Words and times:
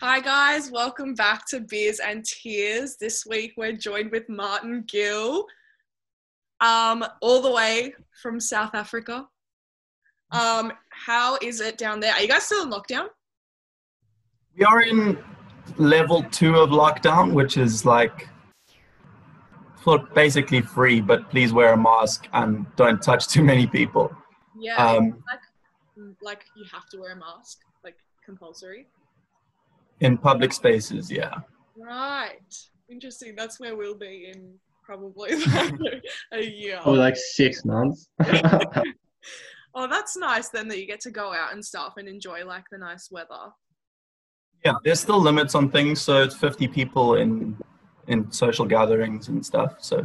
Hi, 0.00 0.20
guys. 0.20 0.70
Welcome 0.70 1.14
back 1.14 1.46
to 1.46 1.60
Beers 1.60 2.00
and 2.00 2.22
Tears. 2.22 2.96
This 2.96 3.24
week 3.24 3.54
we're 3.56 3.72
joined 3.72 4.10
with 4.10 4.28
Martin 4.28 4.84
Gill, 4.86 5.46
um, 6.60 7.02
all 7.22 7.40
the 7.40 7.50
way 7.50 7.94
from 8.20 8.40
South 8.40 8.74
Africa. 8.74 9.26
Um, 10.32 10.74
how 10.90 11.38
is 11.40 11.62
it 11.62 11.78
down 11.78 11.98
there? 11.98 12.12
Are 12.12 12.20
you 12.20 12.28
guys 12.28 12.42
still 12.42 12.62
in 12.62 12.70
lockdown? 12.70 13.06
We 14.54 14.66
are 14.66 14.82
in 14.82 15.18
level 15.78 16.24
two 16.24 16.56
of 16.56 16.68
lockdown, 16.68 17.32
which 17.32 17.56
is 17.56 17.86
like 17.86 18.28
for 19.76 19.98
basically 20.14 20.60
free, 20.60 21.00
but 21.00 21.30
please 21.30 21.54
wear 21.54 21.72
a 21.72 21.78
mask 21.78 22.28
and 22.34 22.66
don't 22.76 23.00
touch 23.00 23.28
too 23.28 23.42
many 23.42 23.66
people. 23.66 24.14
Yeah, 24.58 24.76
Um, 24.76 25.24
like, 25.26 26.20
like 26.20 26.44
you 26.54 26.66
have 26.70 26.86
to 26.90 26.98
wear 26.98 27.12
a 27.12 27.16
mask, 27.16 27.60
like 27.82 27.96
compulsory. 28.22 28.86
In 30.00 30.16
public 30.18 30.52
spaces, 30.52 31.10
yeah. 31.10 31.34
Right. 31.76 32.54
Interesting. 32.90 33.34
That's 33.36 33.60
where 33.60 33.76
we'll 33.76 33.98
be 33.98 34.32
in 34.34 34.54
probably 34.84 35.32
a 36.32 36.42
year. 36.42 36.80
For 36.82 36.96
like 36.96 37.16
six 37.16 37.64
months. 37.64 38.08
Oh, 39.74 39.86
that's 39.86 40.16
nice 40.16 40.48
then 40.48 40.68
that 40.68 40.78
you 40.80 40.86
get 40.86 41.00
to 41.00 41.10
go 41.10 41.32
out 41.32 41.52
and 41.52 41.64
stuff 41.64 41.94
and 41.96 42.08
enjoy 42.08 42.44
like 42.44 42.64
the 42.70 42.78
nice 42.78 43.08
weather. 43.10 43.52
Yeah, 44.64 44.74
there's 44.84 45.00
still 45.00 45.20
limits 45.20 45.54
on 45.54 45.70
things, 45.70 46.00
so 46.00 46.22
it's 46.22 46.34
50 46.34 46.68
people 46.68 47.14
in 47.14 47.56
in 48.08 48.30
social 48.32 48.66
gatherings 48.66 49.28
and 49.28 49.44
stuff. 49.46 49.74
So, 49.78 50.04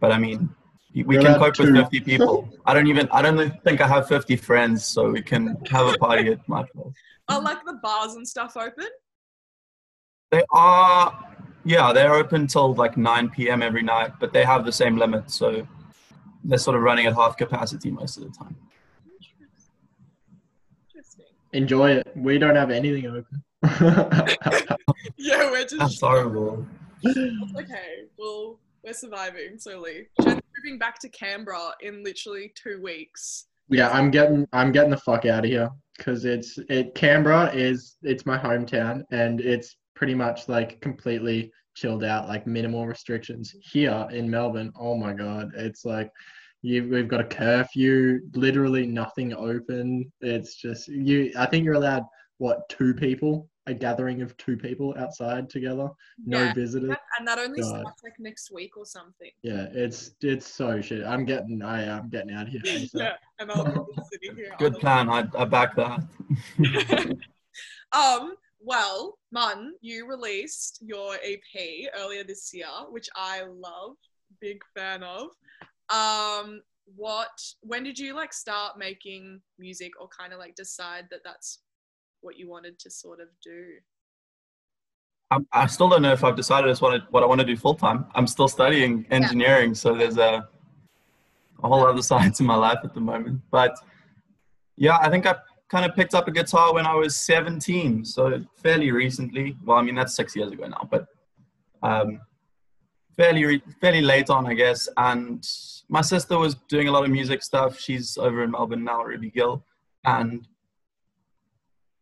but 0.00 0.10
I 0.10 0.18
mean, 0.18 0.50
we 0.92 1.14
You're 1.14 1.22
can 1.22 1.34
allowed 1.34 1.56
cope 1.56 1.66
with 1.66 1.76
50 1.76 2.00
people. 2.00 2.48
I 2.66 2.74
don't 2.74 2.88
even, 2.88 3.08
I 3.12 3.22
don't 3.22 3.62
think 3.62 3.80
I 3.80 3.86
have 3.86 4.08
50 4.08 4.34
friends, 4.36 4.84
so 4.84 5.10
we 5.10 5.22
can 5.22 5.56
have 5.70 5.94
a 5.94 5.96
party 5.98 6.32
at 6.32 6.46
my 6.48 6.64
place. 6.64 6.94
Are 7.28 7.40
like 7.40 7.64
the 7.64 7.78
bars 7.82 8.14
and 8.14 8.26
stuff 8.26 8.56
open? 8.56 8.88
They 10.30 10.42
are, 10.52 11.34
yeah, 11.64 11.92
they're 11.92 12.14
open 12.14 12.46
till 12.46 12.74
like 12.74 12.96
9 12.96 13.30
p.m. 13.30 13.62
every 13.62 13.82
night, 13.82 14.12
but 14.20 14.32
they 14.32 14.44
have 14.44 14.64
the 14.64 14.72
same 14.72 14.96
limit, 14.96 15.30
so 15.30 15.66
they're 16.44 16.58
sort 16.58 16.76
of 16.76 16.82
running 16.82 17.06
at 17.06 17.14
half 17.14 17.36
capacity 17.36 17.90
most 17.90 18.16
of 18.18 18.24
the 18.24 18.30
time. 18.30 18.56
Interesting. 20.94 21.24
Enjoy 21.52 21.90
it. 21.92 22.12
We 22.14 22.38
don't 22.38 22.56
have 22.56 22.70
anything 22.70 23.06
open. 23.06 23.42
Yeah, 25.16 25.50
we're 25.50 25.62
just 25.62 25.78
That's 25.78 26.00
horrible. 26.00 26.64
It's 27.02 27.56
okay. 27.56 28.04
Well, 28.18 28.58
we're 28.84 28.92
surviving 28.92 29.58
slowly. 29.58 30.08
Jen's 30.22 30.40
moving 30.56 30.78
back 30.78 30.98
to 31.00 31.08
Canberra 31.08 31.72
in 31.80 32.02
literally 32.04 32.52
two 32.60 32.80
weeks. 32.82 33.46
yeah, 33.68 33.88
I'm 33.90 34.10
getting 34.10 34.46
I'm 34.52 34.72
getting 34.72 34.90
the 34.90 34.96
fuck 34.96 35.24
out 35.26 35.44
of 35.44 35.50
here 35.50 35.70
because 35.96 36.24
it's 36.24 36.58
it 36.68 36.94
Canberra 36.94 37.50
is 37.52 37.96
it's 38.02 38.26
my 38.26 38.38
hometown 38.38 39.02
and 39.10 39.40
it's 39.40 39.76
pretty 39.98 40.14
much 40.14 40.48
like 40.48 40.80
completely 40.80 41.52
chilled 41.74 42.04
out, 42.04 42.28
like 42.28 42.46
minimal 42.46 42.86
restrictions. 42.86 43.52
Here 43.60 44.06
in 44.12 44.30
Melbourne, 44.30 44.72
oh 44.78 44.96
my 44.96 45.12
god, 45.12 45.50
it's 45.56 45.84
like 45.84 46.10
you 46.62 46.88
we've 46.88 47.08
got 47.08 47.20
a 47.20 47.24
curfew, 47.24 48.20
literally 48.34 48.86
nothing 48.86 49.34
open. 49.34 50.10
It's 50.20 50.54
just 50.54 50.86
you. 50.86 51.32
I 51.36 51.46
think 51.46 51.64
you're 51.64 51.74
allowed 51.74 52.04
what 52.38 52.68
two 52.68 52.94
people, 52.94 53.48
a 53.66 53.74
gathering 53.74 54.22
of 54.22 54.36
two 54.36 54.56
people 54.56 54.94
outside 54.96 55.50
together, 55.50 55.88
no 56.24 56.44
Yeah, 56.44 56.54
visitors. 56.54 56.96
And 57.18 57.26
that 57.26 57.40
only 57.40 57.60
God. 57.60 57.80
starts 57.80 58.04
like 58.04 58.14
next 58.20 58.52
week 58.52 58.76
or 58.76 58.86
something. 58.86 59.32
Yeah, 59.42 59.66
it's 59.72 60.12
it's 60.20 60.46
so 60.46 60.80
shit. 60.80 61.04
I'm 61.04 61.24
getting 61.24 61.60
I 61.60 61.82
am 61.82 62.08
getting 62.08 62.32
out 62.32 62.46
of 62.46 62.52
here. 62.52 62.62
ASAP. 62.64 62.90
Yeah, 62.94 63.12
and 63.40 63.50
I'll 63.50 63.64
be 63.64 64.00
sitting 64.12 64.36
here. 64.36 64.54
Good 64.60 64.78
plan. 64.78 65.08
I, 65.08 65.24
I 65.36 65.44
back 65.44 65.74
that. 65.74 66.00
um, 67.92 68.34
well, 68.60 69.18
Mun, 69.32 69.72
you 69.80 70.08
released 70.08 70.80
your 70.82 71.14
EP 71.16 71.90
earlier 71.96 72.24
this 72.24 72.50
year, 72.52 72.66
which 72.90 73.08
I 73.14 73.42
love, 73.42 73.96
big 74.40 74.60
fan 74.76 75.02
of. 75.02 75.28
Um, 75.90 76.62
what? 76.96 77.30
When 77.62 77.84
did 77.84 77.98
you 77.98 78.14
like 78.14 78.32
start 78.32 78.78
making 78.78 79.40
music, 79.58 79.92
or 80.00 80.08
kind 80.08 80.32
of 80.32 80.38
like 80.38 80.54
decide 80.54 81.06
that 81.10 81.20
that's 81.24 81.60
what 82.20 82.38
you 82.38 82.48
wanted 82.48 82.78
to 82.80 82.90
sort 82.90 83.20
of 83.20 83.28
do? 83.44 83.64
I, 85.30 85.38
I 85.52 85.66
still 85.66 85.88
don't 85.88 86.02
know 86.02 86.12
if 86.12 86.24
I've 86.24 86.36
decided 86.36 86.70
it's 86.70 86.80
what 86.80 87.00
I, 87.00 87.04
what 87.10 87.22
I 87.22 87.26
want 87.26 87.40
to 87.40 87.46
do 87.46 87.56
full 87.56 87.74
time. 87.74 88.06
I'm 88.14 88.26
still 88.26 88.48
studying 88.48 89.06
engineering, 89.10 89.74
so 89.74 89.94
there's 89.94 90.18
a 90.18 90.48
a 91.62 91.68
whole 91.68 91.86
other 91.86 92.02
side 92.12 92.34
to 92.36 92.42
my 92.42 92.54
life 92.54 92.78
at 92.84 92.94
the 92.94 93.00
moment. 93.00 93.40
But 93.50 93.74
yeah, 94.76 94.98
I 95.00 95.10
think 95.10 95.26
I 95.26 95.36
kind 95.68 95.84
of 95.84 95.94
picked 95.94 96.14
up 96.14 96.28
a 96.28 96.30
guitar 96.30 96.72
when 96.72 96.86
I 96.86 96.94
was 96.94 97.16
17, 97.16 98.04
so 98.04 98.42
fairly 98.62 98.90
recently. 98.90 99.56
Well, 99.64 99.78
I 99.78 99.82
mean 99.82 99.94
that's 99.94 100.14
six 100.14 100.34
years 100.34 100.50
ago 100.52 100.66
now, 100.66 100.88
but 100.90 101.06
um, 101.82 102.20
fairly 103.16 103.44
re- 103.44 103.62
fairly 103.80 104.00
late 104.00 104.30
on, 104.30 104.46
I 104.46 104.54
guess. 104.54 104.88
And 104.96 105.46
my 105.88 106.00
sister 106.00 106.38
was 106.38 106.54
doing 106.68 106.88
a 106.88 106.92
lot 106.92 107.04
of 107.04 107.10
music 107.10 107.42
stuff. 107.42 107.78
She's 107.78 108.16
over 108.16 108.42
in 108.42 108.50
Melbourne 108.50 108.84
now, 108.84 109.02
Ruby 109.02 109.30
Gill, 109.30 109.64
and 110.04 110.46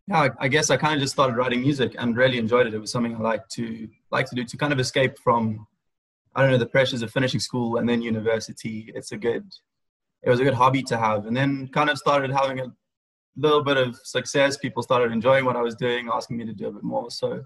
yeah, 0.08 0.22
I, 0.22 0.30
I 0.40 0.48
guess 0.48 0.70
I 0.70 0.76
kind 0.76 0.94
of 0.94 1.00
just 1.00 1.14
started 1.14 1.36
writing 1.36 1.60
music 1.60 1.96
and 1.98 2.16
really 2.16 2.38
enjoyed 2.38 2.66
it. 2.66 2.74
It 2.74 2.78
was 2.78 2.92
something 2.92 3.16
I 3.16 3.18
like 3.18 3.48
to 3.50 3.88
like 4.12 4.26
to 4.26 4.36
do 4.36 4.44
to 4.44 4.56
kind 4.56 4.72
of 4.72 4.78
escape 4.78 5.18
from, 5.18 5.66
I 6.36 6.42
don't 6.42 6.52
know, 6.52 6.58
the 6.58 6.66
pressures 6.66 7.02
of 7.02 7.10
finishing 7.10 7.40
school 7.40 7.78
and 7.78 7.88
then 7.88 8.00
university. 8.02 8.92
It's 8.94 9.10
a 9.10 9.16
good, 9.16 9.44
it 10.22 10.30
was 10.30 10.38
a 10.38 10.44
good 10.44 10.54
hobby 10.54 10.82
to 10.84 10.96
have, 10.96 11.26
and 11.26 11.36
then 11.36 11.68
kind 11.72 11.90
of 11.90 11.98
started 11.98 12.30
having 12.30 12.60
a 12.60 12.72
little 13.36 13.62
bit 13.62 13.76
of 13.76 13.96
success. 14.04 14.56
People 14.56 14.82
started 14.82 15.12
enjoying 15.12 15.44
what 15.44 15.56
I 15.56 15.62
was 15.62 15.74
doing, 15.74 16.08
asking 16.12 16.38
me 16.38 16.46
to 16.46 16.52
do 16.52 16.68
a 16.68 16.72
bit 16.72 16.82
more. 16.82 17.10
So 17.10 17.44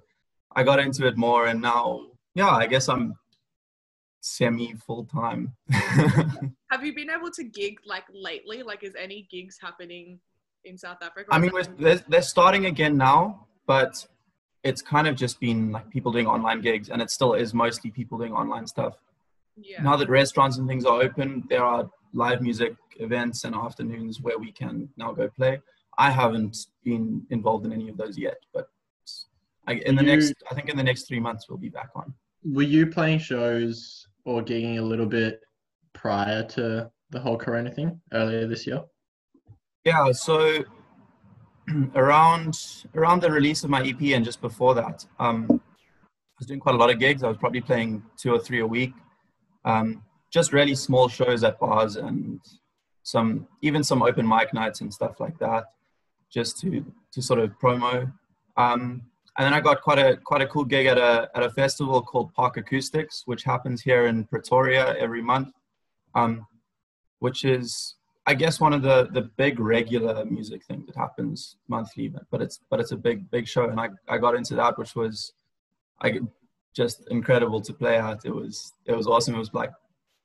I 0.55 0.63
got 0.63 0.79
into 0.79 1.07
it 1.07 1.17
more, 1.17 1.47
and 1.47 1.61
now, 1.61 2.07
yeah, 2.35 2.51
I 2.51 2.67
guess 2.67 2.89
I'm 2.89 3.15
semi 4.21 4.75
full 4.75 5.05
time. 5.05 5.55
Have 5.71 6.85
you 6.85 6.95
been 6.95 7.11
able 7.11 7.31
to 7.33 7.45
gig 7.45 7.79
like 7.85 8.05
lately? 8.13 8.63
Like, 8.63 8.83
is 8.85 8.95
any 8.99 9.27
gigs 9.31 9.59
happening 9.61 10.21
in 10.65 10.77
South 10.77 10.99
Africa? 11.03 11.29
I 11.31 11.39
mean, 11.39 11.53
we're, 11.53 11.65
they're, 11.65 12.03
they're 12.09 12.23
starting 12.23 12.67
again 12.67 12.97
now, 12.97 13.47
but 13.67 14.07
it's 14.63 14.83
kind 14.83 15.09
of 15.09 15.17
just 15.17 15.41
been 15.41 15.73
like 15.73 15.89
people 15.91 16.13
doing 16.13 16.27
online 16.27 16.61
gigs, 16.61 16.91
and 16.91 17.01
it 17.01 17.11
still 17.11 17.35
is 17.35 17.55
mostly 17.55 17.91
people 17.91 18.19
doing 18.19 18.33
online 18.33 18.67
stuff. 18.67 18.97
yeah. 19.57 19.83
Now 19.83 19.97
that 19.97 20.09
restaurants 20.09 20.59
and 20.59 20.69
things 20.69 20.85
are 20.85 21.01
open, 21.01 21.45
there 21.49 21.65
are 21.65 21.89
live 22.13 22.43
music 22.43 22.75
events 22.99 23.45
and 23.45 23.55
afternoons 23.55 24.21
where 24.21 24.39
we 24.39 24.53
can 24.53 24.89
now 24.97 25.13
go 25.13 25.29
play. 25.29 25.61
I 26.07 26.11
haven't 26.11 26.57
been 26.83 27.27
involved 27.29 27.67
in 27.67 27.73
any 27.75 27.91
of 27.91 27.97
those 27.99 28.17
yet, 28.17 28.39
but 28.55 28.67
I, 29.69 29.73
in 29.89 29.95
the 29.97 30.03
You- 30.03 30.13
next, 30.13 30.33
I 30.51 30.55
think 30.55 30.71
in 30.71 30.77
the 30.77 30.83
next 30.91 31.03
three 31.07 31.21
months 31.21 31.47
we'll 31.47 31.59
be 31.59 31.69
back 31.69 31.91
on. 31.95 32.15
Were 32.43 32.71
you 32.77 32.87
playing 32.87 33.19
shows 33.19 34.07
or 34.25 34.41
gigging 34.43 34.79
a 34.79 34.87
little 34.93 35.05
bit 35.21 35.43
prior 35.93 36.43
to 36.57 36.91
the 37.11 37.21
whole 37.21 37.37
Corona 37.37 37.71
thing 37.71 38.01
earlier 38.15 38.47
this 38.47 38.67
year? 38.67 38.83
Yeah, 39.85 40.11
so 40.13 40.65
around 41.95 42.55
around 42.95 43.21
the 43.21 43.31
release 43.31 43.63
of 43.65 43.69
my 43.69 43.83
EP 43.87 44.01
and 44.17 44.25
just 44.25 44.41
before 44.41 44.75
that, 44.77 45.05
um, 45.19 45.47
I 45.51 46.37
was 46.39 46.47
doing 46.47 46.61
quite 46.61 46.77
a 46.77 46.79
lot 46.79 46.89
of 46.89 46.99
gigs. 46.99 47.23
I 47.23 47.29
was 47.29 47.37
probably 47.37 47.61
playing 47.61 48.03
two 48.17 48.33
or 48.33 48.39
three 48.39 48.61
a 48.61 48.67
week, 48.67 48.95
um, 49.67 50.03
just 50.33 50.55
really 50.55 50.75
small 50.75 51.09
shows 51.09 51.45
at 51.45 51.61
bars 51.61 51.97
and 51.97 52.41
some 53.03 53.47
even 53.61 53.85
some 53.85 54.03
open 54.03 54.27
mic 54.27 54.55
nights 54.55 54.81
and 54.81 54.93
stuff 54.93 55.21
like 55.21 55.39
that, 55.41 55.65
just 56.33 56.59
to 56.61 56.85
to 57.13 57.23
sort 57.23 57.41
of 57.41 57.59
promo. 57.59 58.13
Um, 58.57 59.03
and 59.37 59.47
then 59.47 59.55
I 59.55 59.61
got 59.61 59.81
quite 59.83 59.99
a 59.99 60.17
quite 60.17 60.43
a 60.43 60.47
cool 60.47 60.65
gig 60.65 60.87
at 60.87 60.99
a 60.99 61.31
at 61.35 61.43
a 61.43 61.51
festival 61.51 62.03
called 62.03 62.33
Park 62.35 62.57
Acoustics, 62.57 63.23
which 63.27 63.45
happens 63.45 63.83
here 63.83 64.07
in 64.07 64.25
Pretoria 64.25 64.95
every 64.99 65.23
month, 65.23 65.53
um, 66.15 66.47
which 67.21 67.45
is 67.45 67.95
I 68.27 68.35
guess 68.35 68.61
one 68.61 68.73
of 68.73 68.83
the 68.83 69.09
the 69.13 69.23
big 69.23 69.59
regular 69.59 70.25
music 70.25 70.65
things 70.65 70.87
that 70.87 70.97
happens 70.97 71.57
monthly, 71.69 72.13
but 72.31 72.43
it's 72.43 72.61
but 72.71 72.81
it's 72.81 72.93
a 72.93 72.97
big 72.97 73.31
big 73.31 73.49
show, 73.49 73.69
and 73.71 73.81
I 73.81 73.89
I 74.09 74.19
got 74.19 74.35
into 74.35 74.55
that, 74.57 74.79
which 74.79 74.95
was 74.95 75.33
I 76.01 76.21
just 76.75 77.09
incredible 77.11 77.61
to 77.61 77.73
play 77.73 77.99
at. 77.99 78.25
It 78.25 78.35
was 78.35 78.73
it 78.87 78.97
was 78.97 79.07
awesome. 79.07 79.35
It 79.35 79.39
was 79.39 79.55
like 79.55 79.73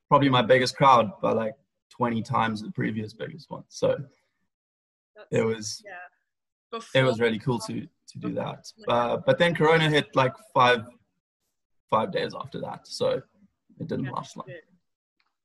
probably 0.07 0.29
my 0.29 0.41
biggest 0.41 0.75
crowd 0.75 1.11
by 1.21 1.31
like 1.31 1.53
20 1.89 2.21
times 2.21 2.61
the 2.61 2.71
previous 2.71 3.13
biggest 3.13 3.49
one. 3.49 3.63
So 3.69 3.97
it 5.31 5.43
was 5.43 5.83
yeah. 5.85 5.91
Before, 6.71 7.01
it 7.01 7.05
was 7.05 7.19
really 7.19 7.39
cool 7.39 7.59
to 7.59 7.81
to 7.81 8.19
do 8.19 8.33
that. 8.33 8.71
Uh, 8.87 9.17
but 9.17 9.37
then 9.37 9.55
Corona 9.55 9.89
hit 9.89 10.15
like 10.15 10.33
five 10.53 10.85
five 11.89 12.11
days 12.11 12.33
after 12.35 12.59
that, 12.61 12.87
so 12.87 13.21
it 13.79 13.87
didn't 13.87 14.05
Yeah, 14.05 14.11
last 14.11 14.37
long. 14.37 14.47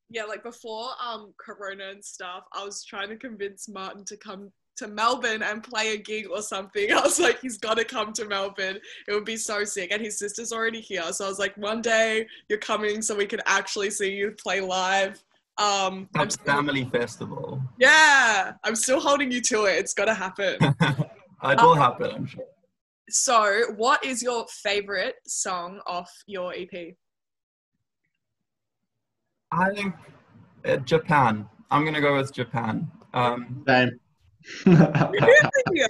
Yeah, 0.08 0.24
like 0.24 0.42
before 0.42 0.88
um 1.02 1.32
Corona 1.38 1.90
and 1.90 2.04
stuff, 2.04 2.44
I 2.52 2.64
was 2.64 2.84
trying 2.84 3.08
to 3.10 3.16
convince 3.16 3.68
Martin 3.68 4.04
to 4.06 4.16
come 4.16 4.52
to 4.76 4.88
Melbourne 4.88 5.42
and 5.42 5.62
play 5.62 5.92
a 5.92 5.96
gig 5.98 6.26
or 6.28 6.42
something. 6.42 6.90
I 6.96 7.00
was 7.00 7.20
like, 7.20 7.40
he's 7.40 7.58
got 7.58 7.76
to 7.76 7.84
come 7.84 8.12
to 8.14 8.24
Melbourne. 8.24 8.78
It 9.06 9.12
would 9.12 9.26
be 9.26 9.36
so 9.36 9.62
sick. 9.64 9.92
And 9.92 10.02
his 10.02 10.18
sister's 10.18 10.52
already 10.52 10.80
here, 10.80 11.12
so 11.12 11.26
I 11.26 11.28
was 11.28 11.38
like, 11.38 11.56
one 11.56 11.82
day 11.82 12.26
you're 12.48 12.58
coming 12.58 13.02
so 13.02 13.14
we 13.14 13.26
can 13.26 13.40
actually 13.46 13.90
see 13.90 14.12
you 14.12 14.32
play 14.32 14.60
live. 14.60 15.22
Um, 15.58 16.08
That's 16.14 16.34
still, 16.34 16.54
family 16.54 16.84
festival. 16.84 17.62
yeah, 17.78 18.52
I'm 18.64 18.74
still 18.74 19.00
holding 19.00 19.30
you 19.30 19.40
to 19.42 19.64
it. 19.66 19.78
It's 19.78 19.94
got 19.94 20.06
to 20.06 20.14
happen. 20.14 20.56
it 20.60 21.62
will 21.62 21.74
happen, 21.74 22.10
I'm 22.10 22.26
sure. 22.26 22.44
so, 23.08 23.64
what 23.76 24.04
is 24.04 24.22
your 24.22 24.46
favorite 24.48 25.16
song 25.26 25.80
off 25.86 26.10
your 26.26 26.54
EP? 26.54 26.94
I 29.52 29.74
think 29.74 29.94
uh, 30.64 30.76
Japan. 30.78 31.48
I'm 31.70 31.84
gonna 31.84 32.00
go 32.00 32.16
with 32.16 32.32
Japan. 32.32 32.90
Um, 33.14 33.64
Same. 33.66 34.00
Really? 34.66 35.86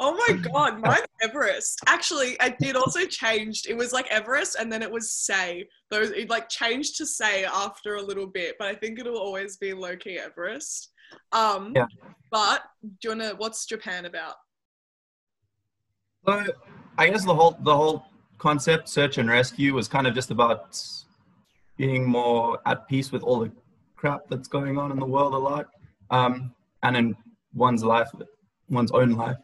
Oh 0.00 0.14
my 0.14 0.36
god, 0.36 0.80
mine 0.80 1.00
Everest. 1.22 1.80
Actually, 1.88 2.36
it 2.40 2.56
did 2.60 2.76
also 2.76 3.04
changed. 3.04 3.68
It 3.68 3.76
was 3.76 3.92
like 3.92 4.06
Everest 4.10 4.56
and 4.58 4.72
then 4.72 4.80
it 4.80 4.90
was 4.90 5.12
Say. 5.12 5.68
Those 5.90 6.10
it 6.10 6.30
like 6.30 6.48
changed 6.48 6.96
to 6.98 7.06
Say 7.06 7.44
after 7.44 7.96
a 7.96 8.02
little 8.02 8.26
bit, 8.28 8.54
but 8.58 8.68
I 8.68 8.74
think 8.74 9.00
it'll 9.00 9.18
always 9.18 9.56
be 9.56 9.72
low 9.72 9.96
key 9.96 10.18
Everest. 10.18 10.92
Um 11.32 11.72
Yeah. 11.74 11.86
but 12.30 12.62
do 12.82 12.88
you 13.02 13.10
wanna 13.10 13.34
what's 13.36 13.66
Japan 13.66 14.04
about? 14.04 14.34
so 16.26 16.44
I 16.96 17.08
guess 17.10 17.24
the 17.24 17.34
whole 17.34 17.56
the 17.60 17.76
whole 17.76 18.04
concept, 18.38 18.88
search 18.88 19.18
and 19.18 19.28
rescue, 19.28 19.74
was 19.74 19.88
kind 19.88 20.06
of 20.06 20.14
just 20.14 20.30
about 20.30 20.80
being 21.76 22.06
more 22.06 22.60
at 22.66 22.86
peace 22.88 23.10
with 23.10 23.22
all 23.22 23.40
the 23.40 23.50
crap 23.96 24.20
that's 24.28 24.46
going 24.48 24.78
on 24.78 24.92
in 24.92 24.98
the 24.98 25.06
world 25.06 25.34
a 25.34 25.38
lot, 25.38 25.66
um, 26.10 26.54
and 26.84 26.96
in 26.96 27.16
one's 27.54 27.82
life, 27.82 28.08
one's 28.68 28.92
own 28.92 29.10
life. 29.12 29.36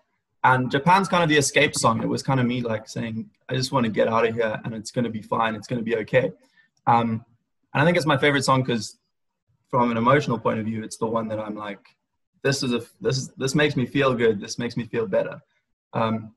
And 0.45 0.71
Japan's 0.71 1.09
kind 1.09 1.23
of 1.23 1.31
the 1.31 1.39
escape 1.39 1.75
song. 1.75 2.03
It 2.03 2.09
was 2.09 2.23
kind 2.23 2.39
of 2.39 2.45
me 2.47 2.61
like 2.61 2.87
saying, 2.87 3.31
I 3.49 3.55
just 3.55 3.73
want 3.73 3.87
to 3.87 3.91
get 3.91 4.09
out 4.09 4.27
of 4.27 4.35
here, 4.35 4.61
and 4.65 4.75
it's 4.75 4.91
going 4.91 5.05
to 5.05 5.11
be 5.11 5.23
fine. 5.23 5.55
It's 5.55 5.67
going 5.67 5.81
to 5.81 5.85
be 5.85 5.97
okay. 5.97 6.33
Um, 6.87 7.25
and 7.73 7.83
I 7.83 7.85
think 7.85 7.97
it's 7.97 8.07
my 8.07 8.19
favorite 8.19 8.45
song 8.45 8.63
because, 8.63 8.99
from 9.71 9.91
an 9.91 9.97
emotional 9.97 10.39
point 10.39 10.61
of 10.61 10.67
view, 10.67 10.85
it's 10.85 10.99
the 10.99 11.07
one 11.07 11.29
that 11.29 11.41
I'm 11.41 11.57
like, 11.57 11.81
this 12.43 12.63
is 12.63 12.73
a 12.75 12.83
this 13.01 13.17
is 13.17 13.29
this 13.39 13.55
makes 13.55 13.75
me 13.75 13.87
feel 13.87 14.15
good. 14.15 14.39
This 14.39 14.59
makes 14.59 14.77
me 14.77 14.85
feel 14.85 15.07
better. 15.07 15.41
Um, 15.95 16.35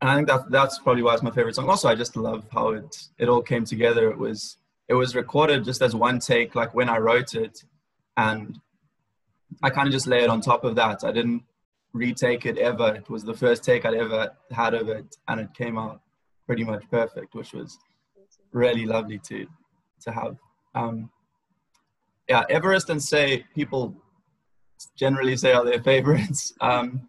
and 0.00 0.10
I 0.10 0.16
think 0.16 0.28
that 0.28 0.50
that's 0.50 0.80
probably 0.80 1.02
why 1.02 1.14
it's 1.14 1.22
my 1.22 1.30
favorite 1.30 1.54
song. 1.54 1.68
Also, 1.68 1.88
I 1.88 1.94
just 1.94 2.16
love 2.16 2.44
how 2.52 2.70
it 2.70 3.08
it 3.18 3.28
all 3.28 3.42
came 3.42 3.64
together. 3.64 4.10
It 4.10 4.18
was 4.18 4.58
it 4.88 4.94
was 4.94 5.14
recorded 5.14 5.64
just 5.64 5.82
as 5.82 5.94
one 5.94 6.18
take, 6.18 6.56
like 6.56 6.74
when 6.74 6.88
I 6.88 6.98
wrote 6.98 7.34
it, 7.34 7.62
and 8.16 8.60
I 9.62 9.70
kind 9.70 9.86
of 9.86 9.92
just 9.92 10.08
layered 10.08 10.30
on 10.30 10.40
top 10.40 10.64
of 10.64 10.74
that. 10.74 11.04
I 11.04 11.12
didn't 11.12 11.44
retake 11.98 12.46
it 12.46 12.58
ever. 12.58 12.94
It 12.94 13.10
was 13.10 13.24
the 13.24 13.34
first 13.34 13.64
take 13.64 13.84
I'd 13.84 13.94
ever 13.94 14.30
had 14.50 14.74
of 14.74 14.88
it, 14.88 15.16
and 15.28 15.40
it 15.40 15.52
came 15.54 15.76
out 15.78 16.00
pretty 16.46 16.64
much 16.64 16.84
perfect, 16.90 17.34
which 17.34 17.52
was 17.52 17.78
really 18.52 18.86
lovely 18.86 19.18
to 19.28 19.46
to 20.02 20.12
have. 20.12 20.36
Um, 20.74 21.10
yeah, 22.28 22.44
Everest 22.48 22.90
and 22.90 23.02
Say 23.02 23.44
people 23.54 23.94
generally 24.96 25.36
say 25.36 25.52
are 25.52 25.64
their 25.64 25.82
favorites. 25.92 26.52
Um, 26.60 27.08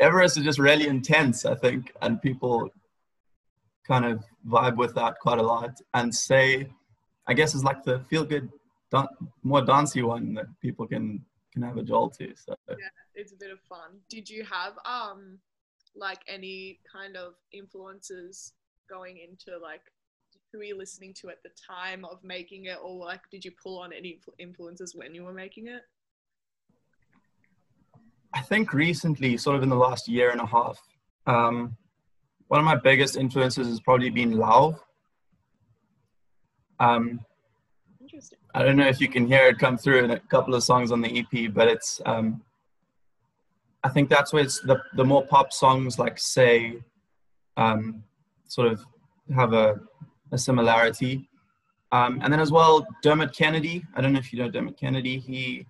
Everest 0.00 0.38
is 0.38 0.44
just 0.44 0.58
really 0.58 0.86
intense, 0.86 1.44
I 1.44 1.54
think, 1.54 1.92
and 2.02 2.20
people 2.20 2.70
kind 3.86 4.04
of 4.04 4.24
vibe 4.46 4.76
with 4.76 4.94
that 4.94 5.18
quite 5.20 5.38
a 5.38 5.42
lot. 5.42 5.72
And 5.94 6.14
Say, 6.14 6.68
I 7.26 7.34
guess, 7.34 7.54
is 7.54 7.64
like 7.64 7.82
the 7.84 8.00
feel 8.10 8.24
good, 8.24 8.48
more 9.42 9.62
dancey 9.62 10.02
one 10.02 10.34
that 10.34 10.46
people 10.60 10.86
can 10.86 11.24
can 11.54 11.62
have 11.62 11.78
a 11.78 11.82
jolt 11.82 12.14
to. 12.18 12.34
So 12.36 12.54
yeah, 12.68 12.74
It's 13.14 13.32
a 13.32 13.36
bit 13.36 13.50
of 13.50 13.60
fun. 13.60 14.00
Did 14.10 14.28
you 14.28 14.44
have 14.44 14.74
um 14.84 15.38
like 15.96 16.20
any 16.28 16.80
kind 16.92 17.16
of 17.16 17.34
influences 17.52 18.52
going 18.90 19.18
into 19.18 19.58
like 19.58 19.80
who 20.52 20.58
were 20.58 20.64
you 20.64 20.76
listening 20.76 21.14
to 21.14 21.30
at 21.30 21.42
the 21.42 21.50
time 21.66 22.04
of 22.04 22.22
making 22.22 22.66
it 22.66 22.78
or 22.82 23.04
like 23.04 23.20
did 23.30 23.44
you 23.44 23.52
pull 23.62 23.78
on 23.78 23.92
any 23.92 24.20
influences 24.38 24.94
when 24.94 25.14
you 25.14 25.24
were 25.24 25.32
making 25.32 25.68
it? 25.68 25.82
I 28.34 28.40
think 28.40 28.72
recently, 28.72 29.36
sort 29.36 29.56
of 29.56 29.62
in 29.62 29.68
the 29.68 29.76
last 29.76 30.08
year 30.08 30.30
and 30.30 30.40
a 30.40 30.46
half, 30.46 30.80
um, 31.26 31.76
one 32.48 32.58
of 32.58 32.66
my 32.66 32.74
biggest 32.74 33.16
influences 33.16 33.68
has 33.68 33.78
probably 33.78 34.10
been 34.10 34.34
Lauv. 34.34 34.76
Um, 36.80 37.20
Interesting. 38.14 38.38
I 38.54 38.62
don't 38.62 38.76
know 38.76 38.86
if 38.86 39.00
you 39.00 39.08
can 39.08 39.26
hear 39.26 39.48
it 39.48 39.58
come 39.58 39.76
through 39.76 40.04
in 40.04 40.12
a 40.12 40.20
couple 40.20 40.54
of 40.54 40.62
songs 40.62 40.92
on 40.92 41.00
the 41.00 41.18
EP, 41.18 41.52
but 41.52 41.66
it's 41.66 42.00
um, 42.06 42.42
I 43.82 43.88
think 43.88 44.08
that's 44.08 44.32
where 44.32 44.44
it's 44.44 44.60
the 44.60 44.80
the 44.94 45.04
more 45.04 45.26
pop 45.26 45.52
songs 45.52 45.98
like 45.98 46.16
say 46.16 46.78
um, 47.56 48.04
sort 48.46 48.68
of 48.68 48.86
have 49.34 49.52
a, 49.52 49.80
a 50.30 50.38
similarity. 50.38 51.28
Um, 51.90 52.20
and 52.22 52.32
then 52.32 52.38
as 52.38 52.52
well, 52.52 52.86
Dermot 53.02 53.34
Kennedy. 53.34 53.82
I 53.96 54.00
don't 54.00 54.12
know 54.12 54.20
if 54.20 54.32
you 54.32 54.38
know 54.38 54.48
Dermot 54.48 54.78
Kennedy. 54.78 55.18
He 55.18 55.66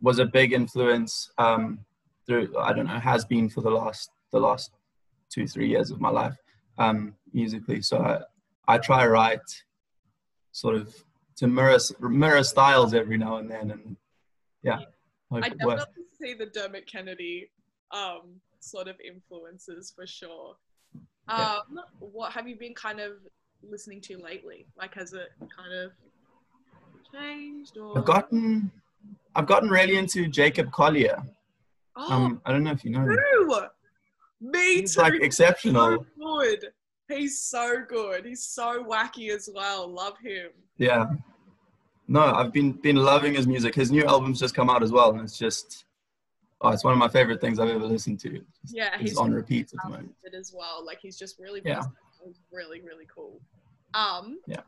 was 0.00 0.20
a 0.20 0.24
big 0.24 0.52
influence 0.52 1.32
um, 1.36 1.80
through 2.28 2.56
I 2.60 2.74
don't 2.74 2.86
know 2.86 3.00
has 3.00 3.24
been 3.24 3.48
for 3.48 3.62
the 3.62 3.70
last 3.70 4.08
the 4.30 4.38
last 4.38 4.70
two 5.30 5.48
three 5.48 5.68
years 5.68 5.90
of 5.90 6.00
my 6.00 6.10
life 6.10 6.36
um, 6.78 7.16
musically. 7.32 7.82
So 7.82 7.98
I, 7.98 8.20
I 8.72 8.78
try 8.78 9.02
to 9.02 9.10
write 9.10 9.40
sort 10.52 10.76
of 10.76 10.94
to 11.36 11.46
mirror 11.46 11.78
mirror 12.00 12.42
styles 12.42 12.94
every 12.94 13.18
now 13.18 13.36
and 13.36 13.50
then, 13.50 13.70
and 13.70 13.96
yeah, 14.62 14.80
I 15.32 15.48
definitely 15.50 16.04
see 16.20 16.34
the 16.34 16.46
Dermot 16.46 16.86
Kennedy 16.86 17.50
um 17.92 18.40
sort 18.60 18.88
of 18.88 18.96
influences 19.00 19.92
for 19.94 20.06
sure. 20.06 20.56
Yeah. 21.28 21.58
Um 21.70 21.80
what 22.00 22.32
have 22.32 22.48
you 22.48 22.56
been 22.56 22.74
kind 22.74 23.00
of 23.00 23.12
listening 23.62 24.00
to 24.02 24.18
lately? 24.18 24.66
Like 24.76 24.94
has 24.94 25.12
it 25.12 25.28
kind 25.56 25.72
of 25.72 25.92
changed 27.12 27.78
or 27.78 27.98
I've 27.98 28.04
gotten 28.04 28.70
I've 29.34 29.46
gotten 29.46 29.68
really 29.68 29.96
into 29.96 30.26
Jacob 30.28 30.72
Collier. 30.72 31.22
Oh 31.96 32.12
Um, 32.12 32.40
I 32.44 32.52
don't 32.52 32.64
know 32.64 32.72
if 32.72 32.84
you 32.84 32.90
know 32.90 33.04
true. 33.04 33.66
Me 34.40 34.80
He's 34.80 34.94
too. 34.96 35.02
like 35.02 35.14
exceptional. 35.14 35.98
so 35.98 36.06
good. 36.18 36.66
He's 37.08 37.40
so 37.40 37.76
good. 37.88 38.24
He's 38.26 38.44
so 38.44 38.84
wacky 38.84 39.30
as 39.34 39.48
well. 39.52 39.86
Love 39.88 40.18
him. 40.18 40.50
Yeah. 40.76 41.06
No, 42.08 42.20
I've 42.20 42.52
been 42.52 42.72
been 42.72 42.96
loving 42.96 43.34
his 43.34 43.46
music. 43.46 43.74
His 43.74 43.90
new 43.90 44.04
album's 44.04 44.38
just 44.38 44.54
come 44.54 44.70
out 44.70 44.82
as 44.82 44.92
well, 44.92 45.10
and 45.10 45.20
it's 45.20 45.36
just 45.38 45.84
oh, 46.60 46.70
it's 46.70 46.84
one 46.84 46.92
of 46.92 46.98
my 46.98 47.08
favorite 47.08 47.40
things 47.40 47.58
I've 47.58 47.68
ever 47.68 47.84
listened 47.86 48.20
to. 48.20 48.40
Yeah, 48.68 48.94
It's 48.94 49.02
he's 49.10 49.18
on 49.18 49.32
repeat 49.32 49.72
at 49.74 49.82
the 49.82 49.88
moment. 49.90 50.14
talented 50.22 50.38
as 50.40 50.52
well. 50.56 50.84
Like 50.84 50.98
he's 51.02 51.18
just 51.18 51.38
really 51.38 51.60
Yeah. 51.64 51.82
really 52.52 52.80
really 52.80 53.06
cool. 53.14 53.40
Um 53.94 54.38
Yeah. 54.46 54.60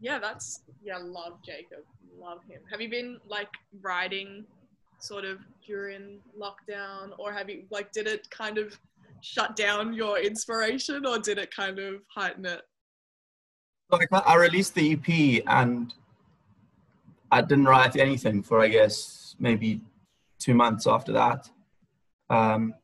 Yeah, 0.00 0.18
that's 0.18 0.62
yeah, 0.82 0.98
love 0.98 1.38
Jacob. 1.44 1.80
Love 2.18 2.38
him. 2.48 2.60
Have 2.70 2.80
you 2.80 2.88
been 2.88 3.18
like 3.26 3.48
writing 3.82 4.44
sort 4.98 5.24
of 5.24 5.40
during 5.66 6.20
lockdown 6.40 7.10
or 7.18 7.32
have 7.32 7.50
you 7.50 7.64
like 7.70 7.92
did 7.92 8.06
it 8.06 8.28
kind 8.30 8.56
of 8.58 8.78
shut 9.22 9.56
down 9.56 9.92
your 9.92 10.18
inspiration 10.18 11.04
or 11.04 11.18
did 11.18 11.38
it 11.38 11.54
kind 11.54 11.78
of 11.78 11.96
heighten 12.14 12.46
it? 12.46 12.62
Like 13.90 14.08
I 14.12 14.36
released 14.36 14.74
the 14.74 14.92
EP 14.92 15.42
and 15.46 15.92
I 17.36 17.42
didn't 17.42 17.66
write 17.66 17.96
anything 17.96 18.42
for 18.42 18.60
I 18.60 18.68
guess 18.68 19.36
maybe 19.38 19.82
two 20.38 20.54
months 20.54 20.86
after 20.86 21.12
that. 21.12 21.50
Um, 22.30 22.74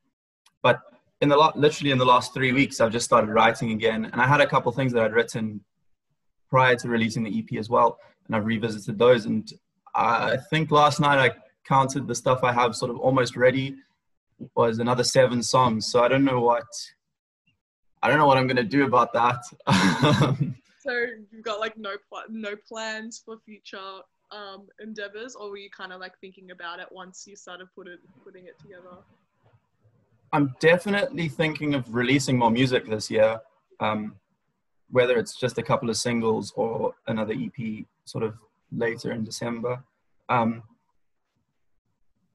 but 0.62 0.80
in 1.22 1.28
the 1.30 1.36
lot, 1.36 1.58
literally 1.58 1.90
in 1.90 1.98
the 1.98 2.04
last 2.04 2.34
three 2.34 2.52
weeks, 2.52 2.80
I've 2.80 2.92
just 2.92 3.06
started 3.06 3.30
writing 3.30 3.70
again, 3.72 4.04
and 4.12 4.20
I 4.20 4.26
had 4.26 4.40
a 4.40 4.46
couple 4.46 4.70
things 4.72 4.92
that 4.92 5.02
I'd 5.02 5.14
written 5.14 5.60
prior 6.50 6.76
to 6.76 6.88
releasing 6.88 7.22
the 7.24 7.38
EP 7.38 7.58
as 7.58 7.70
well, 7.70 7.98
and 8.26 8.36
I've 8.36 8.44
revisited 8.44 8.98
those. 8.98 9.24
And 9.24 9.50
I 9.94 10.36
think 10.50 10.70
last 10.70 11.00
night 11.00 11.18
I 11.18 11.34
counted 11.66 12.06
the 12.06 12.14
stuff 12.14 12.44
I 12.44 12.52
have 12.52 12.76
sort 12.76 12.90
of 12.90 12.98
almost 12.98 13.36
ready 13.36 13.76
was 14.54 14.80
another 14.80 15.04
seven 15.04 15.42
songs. 15.42 15.86
So 15.90 16.02
I 16.02 16.08
don't 16.08 16.24
know 16.24 16.40
what 16.40 16.66
I 18.02 18.08
don't 18.08 18.18
know 18.18 18.26
what 18.26 18.36
I'm 18.36 18.46
gonna 18.46 18.64
do 18.64 18.84
about 18.84 19.14
that. 19.14 19.40
So 20.82 21.06
you've 21.30 21.44
got 21.44 21.60
like 21.60 21.78
no 21.78 21.94
pl- 22.08 22.24
no 22.28 22.56
plans 22.56 23.22
for 23.24 23.38
future 23.44 24.00
um, 24.32 24.66
endeavors, 24.80 25.34
or 25.34 25.50
were 25.50 25.56
you 25.56 25.70
kind 25.70 25.92
of 25.92 26.00
like 26.00 26.18
thinking 26.20 26.50
about 26.50 26.80
it 26.80 26.86
once 26.90 27.26
you 27.26 27.36
started 27.36 27.68
put 27.74 27.86
it, 27.86 28.00
putting 28.24 28.46
it 28.46 28.58
together? 28.58 28.96
I'm 30.32 30.54
definitely 30.60 31.28
thinking 31.28 31.74
of 31.74 31.94
releasing 31.94 32.38
more 32.38 32.50
music 32.50 32.88
this 32.88 33.10
year, 33.10 33.40
um, 33.80 34.16
whether 34.90 35.18
it's 35.18 35.36
just 35.36 35.58
a 35.58 35.62
couple 35.62 35.90
of 35.90 35.96
singles 35.96 36.52
or 36.56 36.94
another 37.06 37.34
EP 37.34 37.84
sort 38.04 38.24
of 38.24 38.34
later 38.70 39.12
in 39.12 39.24
December. 39.24 39.82
Um, 40.28 40.62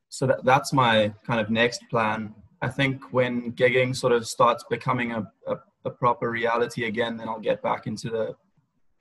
so 0.09 0.27
that, 0.27 0.45
that's 0.45 0.73
my 0.73 1.13
kind 1.25 1.39
of 1.39 1.49
next 1.49 1.81
plan. 1.89 2.35
I 2.61 2.69
think 2.69 3.11
when 3.11 3.51
gigging 3.53 3.95
sort 3.95 4.13
of 4.13 4.27
starts 4.27 4.63
becoming 4.69 5.11
a, 5.13 5.31
a, 5.47 5.57
a 5.85 5.89
proper 5.89 6.29
reality 6.29 6.85
again, 6.85 7.17
then 7.17 7.27
I'll 7.27 7.39
get 7.39 7.61
back 7.61 7.87
into 7.87 8.09
the 8.09 8.35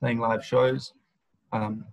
playing 0.00 0.20
live 0.20 0.44
shows. 0.44 0.92
Um, 1.52 1.84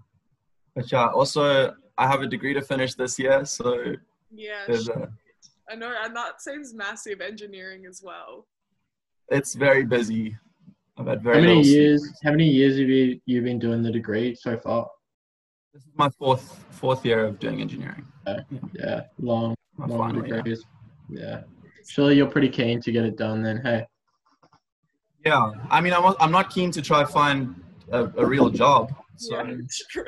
but 0.76 0.92
yeah, 0.92 1.08
also 1.08 1.74
I 1.98 2.08
have 2.08 2.22
a 2.22 2.28
degree 2.28 2.54
to 2.54 2.62
finish 2.62 2.96
this 2.96 3.18
year, 3.20 3.46
so 3.46 3.96
Yeah, 4.32 4.64
there's 4.68 4.86
shit. 4.86 4.96
a, 4.96 5.10
I 5.70 5.76
know, 5.76 5.94
and 6.04 6.16
that 6.16 6.42
seems 6.42 6.74
massive 6.74 7.22
engineering 7.22 7.86
as 7.88 8.02
well. 8.04 8.48
it's 9.30 9.54
very 9.56 9.86
busy. 9.86 10.36
I've 10.98 11.08
had 11.08 11.24
very 11.24 11.36
How 11.38 11.42
many 11.42 11.54
little 11.56 11.64
sleep. 11.64 11.76
years? 11.78 12.20
How 12.24 12.32
many 12.32 12.48
years 12.50 12.78
have 12.78 12.90
you 12.90 13.20
you 13.26 13.42
been 13.42 13.58
doing 13.60 13.82
the 13.82 13.92
degree 13.92 14.36
so 14.36 14.58
far? 14.58 14.90
This 15.74 15.82
is 15.84 15.90
my 15.96 16.10
fourth 16.20 16.46
fourth 16.72 17.04
year 17.06 17.26
of 17.26 17.40
doing 17.40 17.62
engineering. 17.62 18.06
Uh, 18.28 18.42
yeah, 18.74 19.02
long, 19.20 19.56
My 19.78 19.88
long 19.88 20.00
final 20.12 20.28
year. 20.28 20.38
degrees. 20.38 20.64
Yeah. 21.10 21.42
surely 21.88 22.16
you're 22.18 22.30
pretty 22.30 22.50
keen 22.50 22.80
to 22.82 22.92
get 22.92 23.06
it 23.06 23.18
done 23.18 23.42
then. 23.42 23.58
Hey. 23.64 23.86
Yeah, 25.26 25.52
I 25.72 25.82
mean, 25.82 25.94
I'm 25.94 26.14
I'm 26.20 26.32
not 26.32 26.50
keen 26.52 26.70
to 26.72 26.82
try 26.82 27.06
find 27.06 27.56
a, 27.92 28.02
a 28.18 28.26
real 28.26 28.50
job. 28.50 28.94
So 29.16 29.36
yeah, 29.42 29.56
true. 29.90 30.06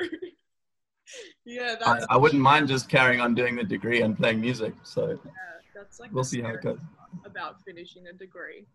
Yeah, 1.46 1.76
I, 1.86 1.94
that's 1.94 2.06
I 2.10 2.16
wouldn't 2.16 2.42
mind 2.42 2.68
just 2.68 2.88
carrying 2.88 3.20
on 3.20 3.34
doing 3.34 3.56
the 3.56 3.64
degree 3.64 4.02
and 4.02 4.16
playing 4.16 4.40
music. 4.40 4.74
So 4.82 5.10
yeah, 5.24 5.30
that's 5.74 5.98
like 6.00 6.12
we'll 6.12 6.24
see 6.24 6.42
how 6.42 6.50
it 6.50 6.62
goes. 6.62 6.78
about 7.24 7.62
finishing 7.64 8.06
a 8.08 8.12
degree. 8.12 8.66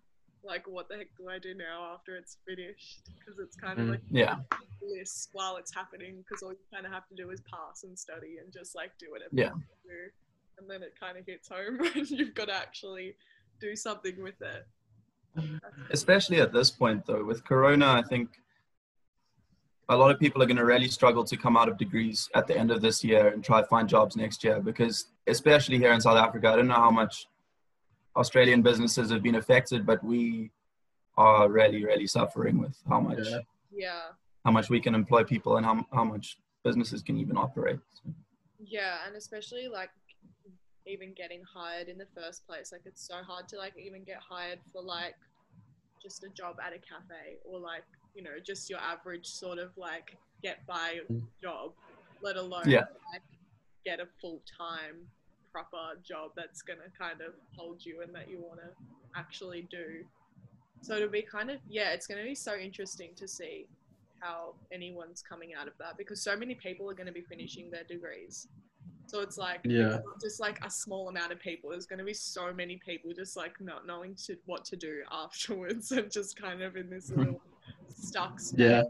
Like, 0.44 0.68
what 0.68 0.90
the 0.90 0.96
heck 0.98 1.10
do 1.18 1.30
I 1.30 1.38
do 1.38 1.54
now 1.54 1.92
after 1.94 2.16
it's 2.16 2.38
finished? 2.48 3.02
Because 3.20 3.38
it's 3.40 3.56
kind 3.56 3.78
of 3.80 3.86
Mm. 3.86 3.92
like 3.92 4.02
Yeah, 4.10 4.38
bliss 4.82 5.28
while 5.34 5.58
it's 5.58 5.72
happening. 5.72 6.24
Because 6.28 6.42
all 6.42 6.52
you 6.52 6.58
kind 6.74 6.84
of 6.88 6.92
have 6.92 7.08
to 7.10 7.16
do 7.16 7.30
is 7.30 7.42
pass 7.42 7.84
and 7.84 7.98
study 8.00 8.38
and 8.44 8.52
just 8.52 8.74
like 8.74 8.92
do 8.98 9.12
whatever 9.12 9.30
Yeah. 9.34 9.52
you 9.54 9.62
do. 9.92 10.10
And 10.58 10.68
then 10.70 10.82
it 10.82 10.94
kind 11.00 11.16
of 11.18 11.28
hits 11.28 11.48
home 11.50 11.78
when 11.94 12.06
you've 12.08 12.34
got 12.34 12.48
to 12.48 12.56
actually 12.56 13.16
do 13.60 13.76
something 13.76 14.20
with 14.24 14.42
it. 14.42 14.66
Especially 15.92 16.42
at 16.42 16.52
this 16.52 16.72
point 16.72 17.06
though, 17.06 17.24
with 17.24 17.44
Corona, 17.44 17.88
I 17.92 18.02
think 18.02 18.41
a 19.92 19.96
lot 19.96 20.10
of 20.10 20.18
people 20.20 20.42
are 20.42 20.46
going 20.46 20.58
to 20.58 20.66
really 20.66 20.88
struggle 20.88 21.24
to 21.26 21.36
come 21.36 21.58
out 21.58 21.68
of 21.68 21.78
degrees 21.78 22.30
at 22.34 22.48
the 22.48 22.58
end 22.58 22.72
of 22.72 22.82
this 22.82 23.04
year 23.04 23.28
and 23.28 23.44
try 23.44 23.60
to 23.60 23.68
find 23.68 23.90
jobs 23.90 24.16
next 24.16 24.42
year 24.42 24.62
because 24.62 25.08
especially 25.28 25.78
here 25.78 25.92
in 25.92 26.00
South 26.00 26.18
Africa, 26.18 26.48
I 26.48 26.56
don't 26.56 26.70
know 26.70 26.84
how 26.88 26.92
much 26.92 27.28
Australian 28.16 28.62
businesses 28.62 29.12
have 29.12 29.22
been 29.22 29.36
affected, 29.36 29.86
but 29.86 30.02
we 30.02 30.50
are 31.18 31.50
really, 31.50 31.84
really 31.84 32.08
suffering 32.08 32.58
with 32.58 32.78
how 32.88 33.02
much 33.02 33.20
Yeah. 33.28 33.40
yeah. 33.70 34.02
how 34.46 34.52
much 34.52 34.70
we 34.70 34.80
can 34.80 34.96
employ 34.96 35.24
people 35.26 35.58
and 35.58 35.66
how, 35.66 35.86
how 35.92 36.06
much 36.06 36.38
businesses 36.64 37.02
can 37.02 37.18
even 37.18 37.36
operate. 37.36 37.80
So, 37.98 38.14
Yeah, 38.64 38.96
and 39.06 39.18
especially 39.18 39.68
like 39.68 39.90
even 40.88 41.14
getting 41.14 41.44
hired 41.44 41.90
in 41.90 41.98
the 41.98 42.08
first 42.16 42.48
place. 42.48 42.72
Like 42.72 42.84
it's 42.86 43.06
so 43.06 43.18
hard 43.30 43.50
to 43.50 43.58
like 43.58 43.74
even 43.78 44.06
get 44.06 44.20
hired 44.34 44.60
for 44.72 44.82
like 44.82 45.16
just 46.02 46.24
a 46.24 46.30
job 46.30 46.56
at 46.66 46.72
a 46.72 46.80
cafe 46.80 47.40
or 47.44 47.60
like, 47.60 47.84
you 48.14 48.24
know, 48.24 48.32
just 48.46 48.70
your 48.70 48.80
average 48.80 49.26
sort 49.28 49.58
of 49.60 49.72
like 49.78 50.18
get 50.44 50.60
by 50.68 51.00
Mm. 51.10 51.22
job, 51.42 51.72
let 52.22 52.38
alone 52.38 52.70
Yeah. 52.70 52.86
like 53.14 53.24
get 53.86 54.00
a 54.00 54.08
full 54.20 54.44
time 54.60 55.08
proper 55.52 56.00
job 56.08 56.32
that's 56.36 56.62
gonna 56.62 56.90
kind 56.98 57.22
of 57.22 57.34
hold 57.58 57.84
you 57.86 58.02
and 58.02 58.14
that 58.16 58.30
you 58.30 58.42
wanna 58.42 58.72
actually 59.16 59.68
do. 59.70 60.04
So 60.82 60.96
it'll 60.96 61.10
be 61.10 61.22
kind 61.24 61.52
of 61.52 61.60
yeah, 61.68 61.92
it's 61.92 62.08
gonna 62.08 62.24
be 62.24 62.36
so 62.36 62.56
interesting 62.56 63.12
to 63.18 63.28
see 63.28 63.68
how 64.22 64.54
anyone's 64.72 65.22
coming 65.22 65.54
out 65.60 65.68
of 65.68 65.74
that 65.80 65.98
because 65.98 66.24
so 66.24 66.36
many 66.38 66.56
people 66.56 66.90
are 66.90 66.94
going 66.94 67.08
to 67.08 67.12
be 67.12 67.22
finishing 67.24 67.70
their 67.72 67.84
degrees. 67.86 68.48
So 69.08 69.20
it's 69.20 69.38
like 69.38 69.64
Yeah. 69.66 69.98
just 70.22 70.40
like 70.40 70.64
a 70.64 70.70
small 70.70 71.10
amount 71.10 71.32
of 71.32 71.40
people. 71.40 71.72
There's 71.72 71.88
going 71.88 72.00
to 72.00 72.06
be 72.06 72.14
so 72.14 72.54
many 72.54 72.80
people 72.86 73.12
just 73.16 73.36
like 73.36 73.54
not 73.60 73.88
knowing 73.88 74.16
to, 74.28 74.38
what 74.46 74.64
to 74.66 74.76
do 74.76 75.02
afterwards 75.12 75.92
and 75.92 76.12
just 76.12 76.40
kind 76.40 76.62
of 76.62 76.76
in 76.76 76.90
this 76.90 77.10
little 77.10 77.42
stuck 78.02 78.40
state. 78.40 78.60
Yeah. 78.60 78.84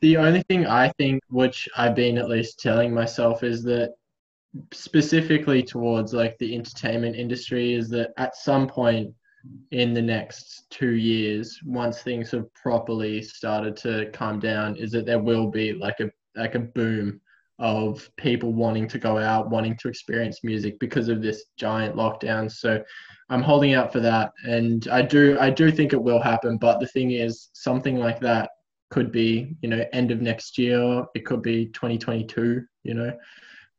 The 0.00 0.18
only 0.18 0.42
thing 0.42 0.66
I 0.66 0.90
think, 0.98 1.22
which 1.30 1.68
I've 1.76 1.94
been 1.94 2.18
at 2.18 2.28
least 2.28 2.60
telling 2.60 2.92
myself, 2.92 3.42
is 3.42 3.62
that 3.64 3.94
specifically 4.72 5.62
towards 5.62 6.12
like 6.12 6.36
the 6.38 6.54
entertainment 6.54 7.16
industry, 7.16 7.74
is 7.74 7.88
that 7.90 8.12
at 8.18 8.36
some 8.36 8.66
point 8.66 9.12
in 9.70 9.94
the 9.94 10.02
next 10.02 10.66
two 10.70 10.94
years, 10.94 11.60
once 11.64 12.02
things 12.02 12.30
have 12.32 12.52
properly 12.54 13.22
started 13.22 13.76
to 13.78 14.10
calm 14.12 14.38
down, 14.38 14.76
is 14.76 14.92
that 14.92 15.06
there 15.06 15.20
will 15.20 15.48
be 15.48 15.72
like 15.72 16.00
a 16.00 16.10
like 16.36 16.54
a 16.54 16.60
boom 16.60 17.20
of 17.58 18.10
people 18.16 18.52
wanting 18.52 18.86
to 18.86 18.98
go 18.98 19.16
out, 19.16 19.50
wanting 19.50 19.76
to 19.78 19.88
experience 19.88 20.44
music 20.44 20.78
because 20.78 21.08
of 21.08 21.22
this 21.22 21.44
giant 21.56 21.96
lockdown. 21.96 22.50
So 22.50 22.82
I'm 23.28 23.42
holding 23.42 23.74
out 23.74 23.92
for 23.92 24.00
that, 24.00 24.32
and 24.44 24.86
I 24.88 25.02
do 25.02 25.36
I 25.40 25.50
do 25.50 25.70
think 25.70 25.92
it 25.92 26.02
will 26.02 26.20
happen. 26.20 26.58
But 26.58 26.78
the 26.80 26.86
thing 26.86 27.10
is, 27.10 27.50
something 27.54 27.96
like 27.96 28.20
that 28.20 28.50
could 28.90 29.10
be 29.10 29.56
you 29.62 29.68
know 29.68 29.84
end 29.92 30.10
of 30.10 30.20
next 30.20 30.58
year. 30.58 31.04
It 31.14 31.26
could 31.26 31.42
be 31.42 31.66
2022. 31.66 32.62
You 32.84 32.94
know, 32.94 33.12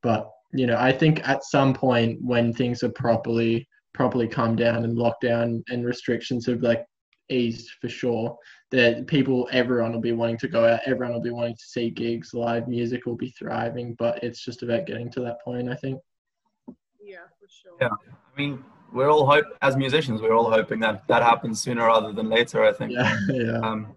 but 0.04 0.30
you 0.54 0.68
know 0.68 0.78
I 0.78 0.92
think 0.92 1.28
at 1.28 1.44
some 1.46 1.74
point 1.74 2.20
when 2.22 2.54
things 2.54 2.84
are 2.84 2.92
properly 2.92 3.68
properly 3.94 4.28
calmed 4.28 4.58
down 4.58 4.84
and 4.84 4.98
lockdown 4.98 5.64
and 5.70 5.86
restrictions 5.86 6.46
have 6.46 6.62
like 6.62 6.86
eased 7.30 7.72
for 7.82 7.90
sure 7.90 8.38
that 8.72 9.08
people 9.08 9.50
everyone 9.52 9.92
will 9.92 10.00
be 10.00 10.12
wanting 10.14 10.38
to 10.38 10.48
go 10.48 10.66
out 10.66 10.80
everyone 10.86 11.14
will 11.14 11.22
be 11.22 11.32
wanting 11.32 11.56
to 11.56 11.66
see 11.66 11.90
gigs 11.90 12.34
live 12.34 12.68
music 12.68 13.06
will 13.06 13.18
be 13.18 13.32
thriving 13.32 13.96
but 14.00 14.24
it's 14.24 14.46
just 14.46 14.62
about 14.64 14.86
getting 14.86 15.12
to 15.12 15.20
that 15.20 15.42
point 15.44 15.68
i 15.70 15.76
think 15.76 16.00
Yeah, 17.08 17.24
for 17.40 17.48
sure. 17.48 17.78
Yeah. 17.80 17.88
I 17.88 18.38
mean, 18.38 18.64
we're 18.94 19.10
all 19.10 19.26
hope 19.26 19.46
as 19.62 19.76
musicians, 19.76 20.22
we're 20.22 20.34
all 20.36 20.50
hoping 20.52 20.80
that 20.82 21.08
that 21.08 21.22
happens 21.24 21.62
sooner 21.62 21.86
rather 21.86 22.12
than 22.14 22.30
later. 22.30 22.64
I 22.64 22.72
think. 22.74 22.92
yeah 22.94 23.18
yeah 23.30 23.60
Um, 23.60 23.96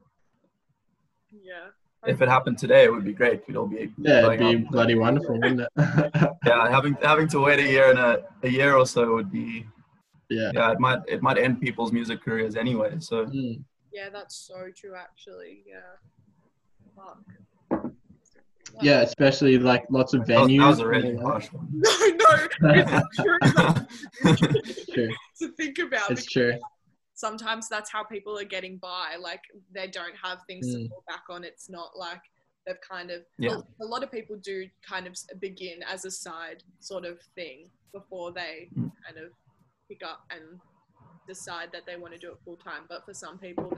Yeah. 1.30 1.68
if 2.06 2.20
it 2.22 2.28
happened 2.28 2.58
today, 2.58 2.84
it 2.84 2.92
would 2.92 3.04
be 3.04 3.12
great. 3.12 3.42
We'd 3.46 3.56
all 3.56 3.66
be 3.66 3.92
yeah 3.98 4.26
it'd 4.26 4.38
be 4.38 4.64
out. 4.66 4.70
bloody 4.72 4.94
wonderful 4.94 5.34
wouldn't 5.40 5.60
it 5.60 5.68
yeah. 6.46 6.70
Having 6.70 6.96
having 7.02 7.28
to 7.28 7.38
wait 7.40 7.58
a 7.60 7.68
year 7.74 7.90
and 7.90 7.98
a, 7.98 8.24
a 8.42 8.48
year 8.48 8.74
or 8.76 8.86
so 8.86 9.14
would 9.14 9.30
be 9.30 9.66
yeah 10.28 10.50
yeah. 10.54 10.72
It 10.72 10.80
might 10.80 11.00
it 11.08 11.20
might 11.22 11.38
end 11.38 11.60
people's 11.60 11.92
music 11.92 12.22
careers 12.24 12.54
anyway. 12.56 12.92
So 13.00 13.26
Mm. 13.26 13.62
Yeah, 13.92 14.08
that's 14.16 14.36
so 14.48 14.58
true 14.76 14.94
actually. 15.06 15.64
Yeah. 15.66 15.92
Fuck. 16.96 17.18
yeah 18.82 19.00
especially 19.00 19.58
like 19.58 19.84
lots 19.90 20.14
of 20.14 20.26
that 20.26 20.40
was, 20.40 20.48
venues 20.48 20.60
that 20.60 20.68
was 20.68 20.78
a 20.80 20.86
really 20.86 21.16
harsh 21.16 21.48
one. 21.52 21.68
No, 22.60 22.72
no, 22.72 22.84
it's 23.02 23.16
true 23.16 23.38
though. 23.56 23.74
it's 24.70 24.86
true 24.92 25.10
to 25.40 25.48
think 25.52 25.78
about 25.78 26.10
it's 26.10 26.26
true 26.26 26.54
sometimes 27.14 27.68
that's 27.68 27.90
how 27.90 28.02
people 28.02 28.38
are 28.38 28.44
getting 28.44 28.78
by. 28.78 29.16
Like 29.20 29.42
they 29.74 29.86
don't 29.88 30.14
have 30.22 30.38
things 30.46 30.72
to 30.72 30.78
Mm. 30.78 30.88
fall 30.88 31.04
back 31.06 31.24
on. 31.28 31.44
It's 31.44 31.68
not 31.68 31.90
like 31.94 32.22
they've 32.66 32.80
kind 32.80 33.10
of. 33.10 33.22
Yeah. 33.38 33.58
A, 33.80 33.84
a 33.84 33.86
lot 33.86 34.02
of 34.02 34.10
people 34.10 34.36
do 34.36 34.66
kind 34.80 35.06
of 35.06 35.14
begin 35.38 35.82
as 35.82 36.06
a 36.06 36.10
side 36.10 36.62
sort 36.80 37.04
of 37.04 37.20
thing 37.34 37.68
before 37.92 38.32
they 38.32 38.70
Mm. 38.74 38.90
kind 39.04 39.18
of 39.18 39.32
pick 39.86 40.02
up 40.02 40.24
and 40.30 40.58
decide 41.28 41.70
that 41.72 41.84
they 41.84 41.96
want 41.96 42.14
to 42.14 42.18
do 42.18 42.32
it 42.32 42.38
full 42.42 42.56
time. 42.56 42.84
But 42.88 43.04
for 43.04 43.12
some 43.12 43.38
people, 43.38 43.70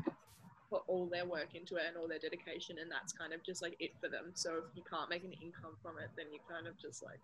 put 0.70 0.82
all 0.86 1.06
their 1.06 1.26
work 1.26 1.54
into 1.56 1.74
it 1.76 1.82
and 1.88 1.96
all 1.96 2.06
their 2.06 2.20
dedication, 2.20 2.78
and 2.78 2.88
that's 2.90 3.12
kind 3.12 3.32
of 3.32 3.42
just 3.42 3.60
like 3.60 3.74
it 3.80 3.90
for 4.00 4.08
them. 4.08 4.30
So 4.34 4.58
if 4.58 4.64
you 4.76 4.84
can't 4.88 5.10
make 5.10 5.24
an 5.24 5.32
income 5.42 5.76
from 5.82 5.98
it, 5.98 6.10
then 6.16 6.26
you 6.32 6.38
kind 6.48 6.68
of 6.68 6.78
just 6.78 7.02
like 7.02 7.20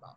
fuck, 0.00 0.16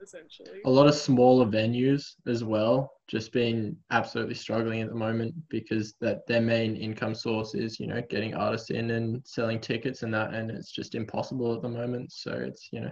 essentially. 0.00 0.60
a 0.64 0.70
lot 0.70 0.86
of 0.86 0.94
smaller 0.94 1.46
venues 1.46 2.14
as 2.26 2.44
well 2.44 2.90
just 3.08 3.32
been 3.32 3.76
absolutely 3.90 4.34
struggling 4.34 4.80
at 4.82 4.88
the 4.88 4.94
moment 4.94 5.34
because 5.48 5.94
that 6.00 6.26
their 6.26 6.40
main 6.40 6.76
income 6.76 7.14
source 7.14 7.54
is 7.54 7.78
you 7.80 7.86
know 7.86 8.02
getting 8.10 8.34
artists 8.34 8.70
in 8.70 8.90
and 8.92 9.22
selling 9.26 9.60
tickets 9.60 10.02
and 10.02 10.12
that 10.12 10.32
and 10.34 10.50
it's 10.50 10.72
just 10.72 10.94
impossible 10.94 11.54
at 11.54 11.62
the 11.62 11.68
moment 11.68 12.10
so 12.12 12.32
it's 12.32 12.68
you 12.72 12.80
know 12.80 12.90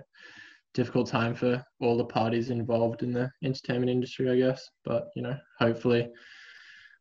difficult 0.74 1.06
time 1.08 1.34
for 1.34 1.62
all 1.80 1.96
the 1.96 2.04
parties 2.04 2.50
involved 2.50 3.02
in 3.02 3.12
the 3.12 3.30
entertainment 3.44 3.90
industry 3.90 4.30
i 4.30 4.36
guess 4.36 4.68
but 4.84 5.08
you 5.16 5.22
know 5.22 5.36
hopefully 5.58 6.08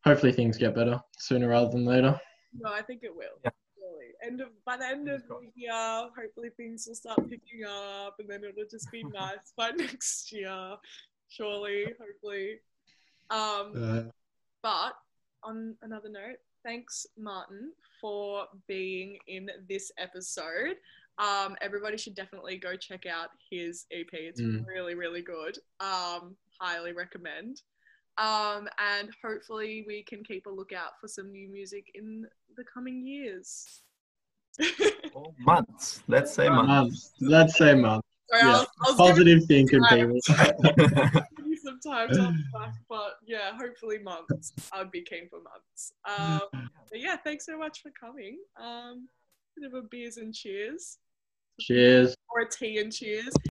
hopefully 0.05 0.31
things 0.31 0.57
get 0.57 0.75
better 0.75 0.99
sooner 1.17 1.49
rather 1.49 1.69
than 1.71 1.85
later 1.85 2.17
No, 2.57 2.71
I 2.71 2.81
think 2.81 3.03
it 3.03 3.13
will. 3.13 3.39
Yeah. 3.43 3.49
End 4.23 4.41
of 4.41 4.47
by 4.65 4.77
the 4.77 4.85
end 4.87 5.09
of 5.09 5.27
the 5.27 5.51
year, 5.55 5.71
hopefully 5.73 6.49
things 6.57 6.85
will 6.87 6.95
start 6.95 7.19
picking 7.29 7.63
up, 7.67 8.15
and 8.19 8.29
then 8.29 8.43
it'll 8.43 8.69
just 8.69 8.91
be 8.91 9.03
nice 9.13 9.53
by 9.57 9.71
next 9.71 10.31
year. 10.31 10.75
Surely, 11.29 11.85
hopefully. 11.99 12.59
Um, 13.29 13.73
uh, 13.75 14.01
but 14.61 14.93
on 15.43 15.75
another 15.81 16.09
note, 16.09 16.37
thanks 16.63 17.05
Martin 17.17 17.71
for 18.01 18.45
being 18.67 19.17
in 19.27 19.49
this 19.69 19.91
episode. 19.97 20.77
Um, 21.17 21.55
everybody 21.61 21.97
should 21.97 22.15
definitely 22.15 22.57
go 22.57 22.75
check 22.75 23.05
out 23.05 23.29
his 23.49 23.85
EP. 23.91 24.09
It's 24.13 24.41
Mm. 24.41 24.65
really, 24.67 24.95
really 24.95 25.21
good. 25.21 25.57
Um, 25.79 26.35
highly 26.59 26.91
recommend. 26.93 27.61
Um, 28.17 28.69
and 28.79 29.09
hopefully 29.23 29.83
we 29.87 30.03
can 30.03 30.23
keep 30.23 30.45
a 30.45 30.49
lookout 30.49 30.99
for 31.01 31.07
some 31.07 31.31
new 31.31 31.49
music 31.49 31.91
in 31.95 32.25
the 32.55 32.63
coming 32.63 33.05
years. 33.05 33.81
Months. 35.39 36.01
Let's 36.07 36.33
say 36.33 36.47
months. 36.47 36.67
months 36.67 37.13
let's 37.19 37.57
say 37.57 37.75
months 37.75 38.07
Sorry, 38.29 38.41
I 38.41 38.47
was, 38.47 38.67
I 38.85 38.89
was 38.89 38.95
positive 38.97 39.45
thinking 39.45 39.81
people 39.89 40.19
you 41.45 41.57
some 41.57 41.79
time 41.79 42.09
to 42.09 42.19
unpack, 42.53 42.75
but 42.89 43.17
yeah, 43.25 43.51
hopefully 43.59 43.99
months. 43.99 44.53
I'd 44.73 44.91
be 44.91 45.01
keen 45.01 45.29
for 45.29 45.39
months. 45.41 45.93
Um, 46.05 46.41
but 46.51 46.99
yeah, 46.99 47.17
thanks 47.17 47.45
so 47.45 47.57
much 47.57 47.81
for 47.81 47.91
coming. 47.99 48.39
Um, 48.61 49.07
bit 49.55 49.67
of 49.67 49.73
a 49.75 49.87
beers 49.87 50.17
and 50.17 50.33
cheers, 50.33 50.97
cheers 51.59 52.15
or 52.33 52.41
a 52.41 52.49
tea 52.49 52.79
and 52.79 52.91
cheers. 52.91 53.35